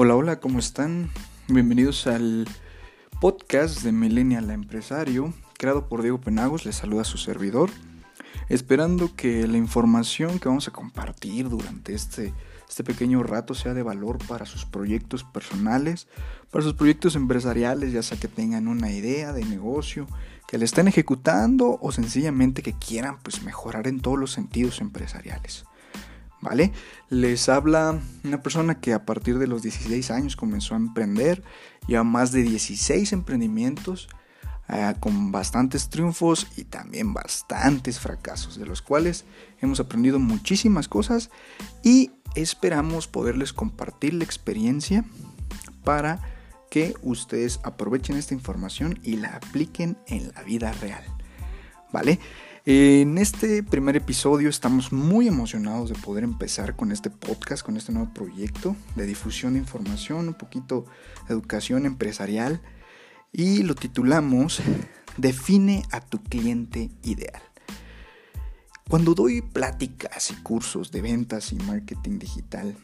[0.00, 1.10] Hola, hola, ¿cómo están?
[1.48, 2.46] Bienvenidos al
[3.20, 6.64] podcast de Millennial Empresario, creado por Diego Penagos.
[6.64, 7.68] Les saluda a su servidor,
[8.48, 12.32] esperando que la información que vamos a compartir durante este,
[12.68, 16.06] este pequeño rato sea de valor para sus proyectos personales,
[16.52, 20.06] para sus proyectos empresariales, ya sea que tengan una idea de negocio,
[20.46, 25.64] que le estén ejecutando o sencillamente que quieran pues, mejorar en todos los sentidos empresariales.
[26.40, 26.72] ¿Vale?
[27.08, 31.42] Les habla una persona que a partir de los 16 años comenzó a emprender,
[31.88, 34.08] ya más de 16 emprendimientos,
[34.68, 39.24] eh, con bastantes triunfos y también bastantes fracasos, de los cuales
[39.60, 41.30] hemos aprendido muchísimas cosas
[41.82, 45.04] y esperamos poderles compartir la experiencia
[45.84, 46.20] para
[46.70, 51.04] que ustedes aprovechen esta información y la apliquen en la vida real,
[51.90, 52.20] ¿vale?
[52.70, 57.92] En este primer episodio estamos muy emocionados de poder empezar con este podcast, con este
[57.92, 60.84] nuevo proyecto de difusión de información, un poquito
[61.26, 62.60] de educación empresarial
[63.32, 64.60] y lo titulamos
[65.16, 67.40] Define a tu cliente ideal.
[68.86, 72.76] Cuando doy pláticas y cursos de ventas y marketing digital,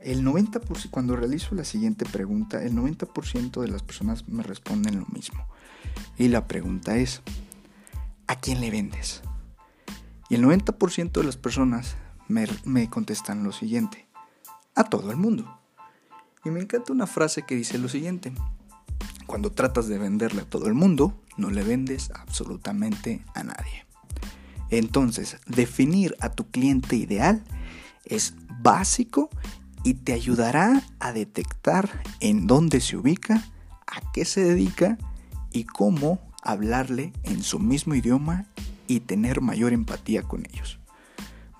[0.00, 5.06] el 90%, cuando realizo la siguiente pregunta, el 90% de las personas me responden lo
[5.06, 5.46] mismo.
[6.18, 7.22] Y la pregunta es,
[8.32, 9.20] ¿a quién le vendes?
[10.30, 11.96] Y el 90% de las personas
[12.28, 14.08] me, contestan lo siguiente,
[14.74, 15.60] a todo el mundo.
[16.42, 18.32] Y me encanta una frase que dice lo siguiente,
[19.26, 23.84] cuando tratas de venderle a todo el mundo, no le vendes absolutamente a nadie.
[24.70, 27.44] Entonces, definir a tu cliente ideal
[28.06, 29.28] es básico
[29.84, 33.44] y te ayudará a detectar en dónde se ubica,
[33.86, 34.96] a qué se dedica
[35.50, 38.46] y cómo hablarle en su mismo idioma
[38.86, 40.78] y tener mayor empatía con ellos.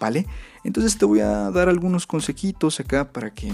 [0.00, 0.26] ¿Vale?
[0.64, 3.52] Entonces te voy a dar algunos consejitos acá para que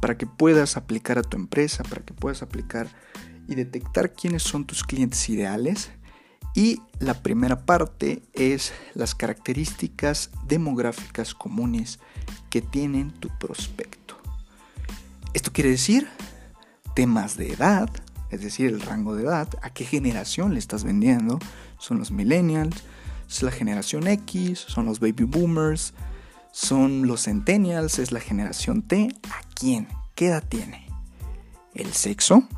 [0.00, 2.88] para que puedas aplicar a tu empresa, para que puedas aplicar
[3.48, 5.90] y detectar quiénes son tus clientes ideales.
[6.54, 11.98] Y la primera parte es las características demográficas comunes
[12.50, 14.16] que tienen tu prospecto.
[15.34, 16.08] Esto quiere decir
[16.94, 17.90] temas de edad,
[18.30, 21.38] es decir, el rango de edad, a qué generación le estás vendiendo,
[21.78, 22.82] son los millennials,
[23.28, 25.94] es la generación X, son los baby boomers,
[26.52, 29.88] son los centennials, es la generación T, ¿a quién?
[30.14, 30.86] ¿Qué edad tiene?
[31.74, 32.48] El sexo,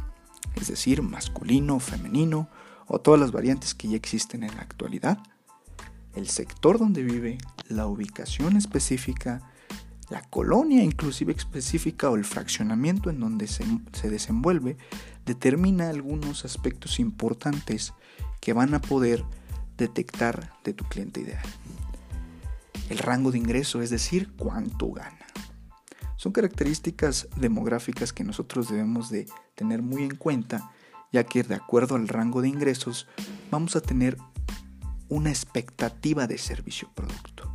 [0.54, 2.48] es decir, masculino, femenino,
[2.86, 5.18] o todas las variantes que ya existen en la actualidad,
[6.14, 9.42] el sector donde vive, la ubicación específica,
[10.10, 14.76] la colonia inclusive específica o el fraccionamiento en donde se, se, desenvuelve
[15.26, 17.92] determina algunos aspectos importantes
[18.40, 19.24] que van a poder
[19.76, 21.44] detectar de tu cliente ideal.
[22.88, 25.26] El rango de ingreso, es decir, cuánto gana.
[26.16, 30.72] Son características demográficas que nosotros debemos de tener muy en cuenta,
[31.12, 33.06] ya que de acuerdo al rango de ingresos
[33.50, 34.16] vamos a tener
[35.08, 37.54] una expectativa de servicio producto,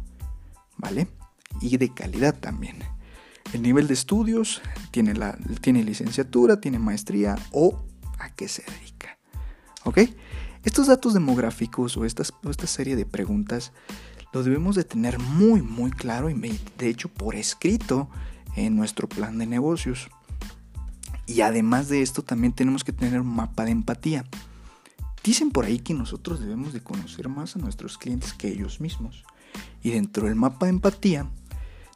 [0.78, 1.08] ¿vale?
[1.62, 2.78] Y de calidad también.
[3.54, 7.84] El nivel de estudios, tiene, la, tiene licenciatura, tiene maestría o
[8.20, 9.18] a qué se dedica.
[9.84, 10.00] ¿Ok?
[10.64, 13.74] Estos datos demográficos o esta serie de preguntas
[14.34, 18.10] los debemos de tener muy muy claro y de hecho por escrito
[18.56, 20.10] en nuestro plan de negocios.
[21.26, 24.26] Y además de esto también tenemos que tener un mapa de empatía.
[25.24, 29.24] Dicen por ahí que nosotros debemos de conocer más a nuestros clientes que ellos mismos.
[29.82, 31.30] Y dentro del mapa de empatía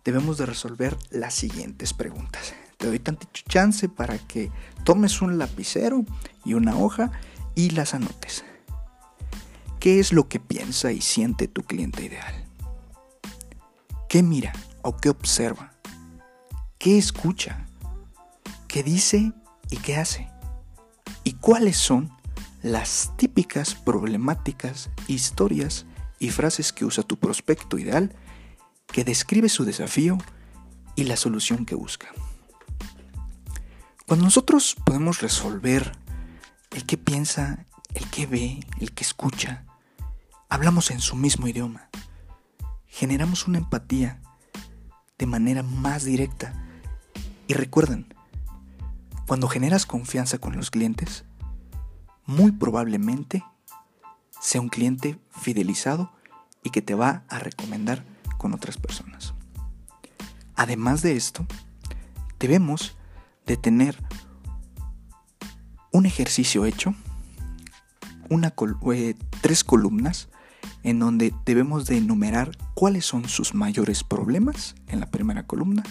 [0.08, 2.54] debemos de resolver las siguientes preguntas.
[2.78, 4.50] Te doy tantito chance para que
[4.86, 6.06] tomes un lapicero
[6.46, 7.12] y una hoja
[7.56, 8.46] y las anotes.
[9.82, 12.46] ¿Qué es lo que piensa y siente tu cliente ideal?
[14.08, 15.74] ¿Qué mira o qué observa?
[16.80, 17.68] ¿Qué escucha?
[18.70, 19.34] ¿Qué dice
[19.70, 20.30] y qué hace?
[21.26, 22.14] ¿Y cuáles son
[22.64, 25.86] las típicas problemáticas, historias
[26.18, 28.16] y frases que usa tu prospecto ideal
[28.98, 30.18] que describe su desafío
[30.96, 32.08] y la solución que busca?
[34.08, 35.92] Cuando nosotros podemos resolver
[36.72, 39.66] el que piensa, el que ve, el que escucha,
[40.50, 41.90] hablamos en su mismo idioma.
[42.88, 44.20] Generamos una empatía
[45.20, 46.56] de manera más directa.
[47.46, 48.12] Y recuerden,
[49.28, 51.24] cuando generas confianza con los clientes,
[52.26, 53.44] muy probablemente
[54.42, 56.12] sea un cliente fidelizado
[56.64, 58.04] y que te va a recomendar
[58.38, 59.34] con otras personas.
[60.56, 61.46] Además de esto,
[62.40, 62.98] debemos
[63.46, 63.98] de tener
[65.92, 66.94] un ejercicio hecho,
[68.30, 68.54] una,
[68.94, 70.30] eh, tres columnas
[70.84, 75.84] en donde debemos de enumerar cuáles son sus mayores problemas en la primera columna,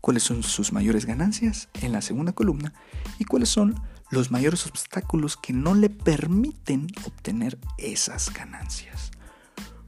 [0.00, 2.72] cuáles son sus mayores ganancias en la segunda columna
[3.18, 3.80] y cuáles son
[4.10, 9.10] los mayores obstáculos que no le permiten obtener esas ganancias.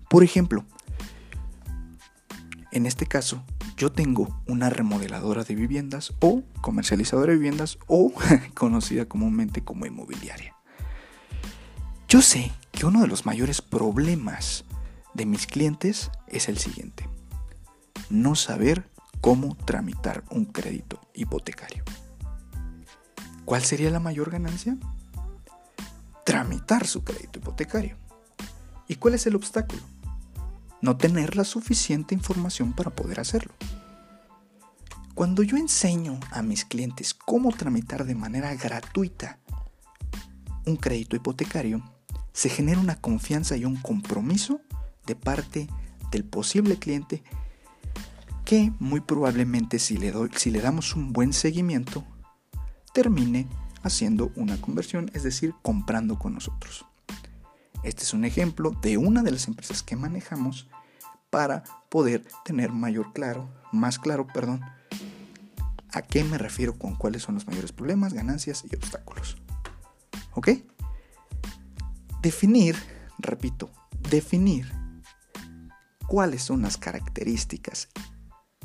[0.09, 0.65] Por ejemplo,
[2.79, 3.45] en este caso,
[3.77, 8.13] yo tengo una remodeladora de viviendas o comercializadora de viviendas o
[8.55, 10.55] conocida comúnmente como inmobiliaria.
[12.09, 14.65] Yo sé que uno de los mayores problemas
[15.13, 17.09] de mis clientes es el siguiente.
[18.11, 18.89] No saber
[19.21, 21.83] cómo tramitar un crédito hipotecario.
[23.45, 24.77] ¿Cuál sería la mayor ganancia?
[26.25, 27.97] Tramitar su crédito hipotecario.
[28.87, 29.83] ¿Y cuál es el obstáculo?
[30.81, 33.53] No tener la suficiente información para poder hacerlo.
[35.15, 39.39] Cuando yo enseño a mis clientes cómo tramitar de manera gratuita
[40.65, 41.83] un crédito hipotecario,
[42.33, 44.61] se genera una confianza y un compromiso
[45.07, 45.67] de parte
[46.13, 47.25] del posible cliente
[48.45, 52.05] que muy probablemente si le, doy, si le damos un buen seguimiento,
[52.95, 53.47] termine
[53.83, 56.87] haciendo una conversión, es decir, comprando con nosotros.
[57.89, 60.69] Este es un ejemplo de una de las empresas que manejamos
[61.31, 64.61] para poder tener mayor claro, más claro, perdón,
[65.91, 69.39] a qué me refiero con cuáles son los mayores problemas, ganancias y obstáculos.
[70.35, 70.51] ¿Ok?
[72.21, 72.77] Definir,
[73.19, 73.71] repito,
[74.11, 74.71] definir
[76.07, 77.89] cuáles son las características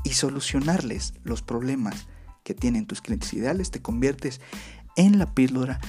[0.04, 2.08] y solucionarles los problemas
[2.44, 4.42] que tienen tus clientes ideales, te conviertes
[4.98, 5.80] en la píldora,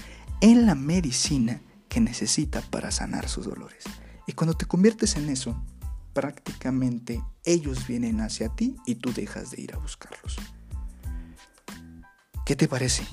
[0.41, 1.61] en la medicina
[1.95, 3.85] que necesita para sanar sus dolores.
[4.27, 5.57] Y cuando te conviertes en eso,
[6.13, 10.39] prácticamente ellos vienen hacia ti y tú dejas de ir a buscarlos.
[12.45, 13.07] ¿Qué te parece?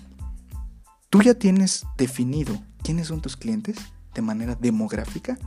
[1.11, 3.77] ¿Tú ya tienes definido quiénes son tus clientes
[4.15, 5.37] de manera demográfica?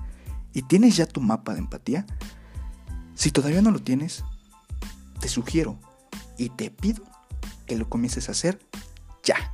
[0.53, 2.07] ¿Y tienes ya tu mapa de empatía?
[3.17, 4.23] Si todavía no lo tienes,
[5.19, 5.77] te sugiero
[6.39, 7.03] y te pido
[7.67, 8.61] que lo comiences a hacer
[9.25, 9.54] ya.